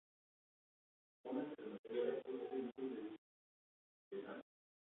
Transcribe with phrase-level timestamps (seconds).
[1.25, 3.17] Una alternativa a esto es el uso de una
[4.09, 4.41] ensenada.